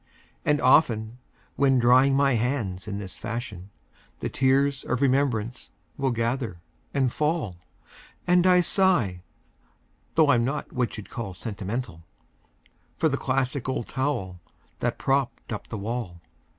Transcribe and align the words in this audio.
And 0.43 0.59
often, 0.59 1.19
when 1.57 1.77
drying 1.77 2.15
my 2.15 2.33
hands 2.33 2.87
in 2.87 2.97
this 2.97 3.19
fashion, 3.19 3.69
The 4.19 4.29
tears 4.29 4.83
of 4.83 4.99
remembrance 4.99 5.69
will 5.95 6.09
gather 6.09 6.59
and 6.91 7.13
fall, 7.13 7.57
And 8.25 8.47
I 8.47 8.61
sigh 8.61 9.21
(though 10.15 10.29
I'm 10.31 10.43
not 10.43 10.73
what 10.73 10.97
you'd 10.97 11.11
call 11.11 11.35
sentimental) 11.35 12.01
For 12.97 13.09
the 13.09 13.15
classic 13.17 13.69
old 13.69 13.89
towel 13.89 14.39
that 14.79 14.97
propped 14.97 15.53
up 15.53 15.67
the 15.67 15.77
wall. 15.77 16.19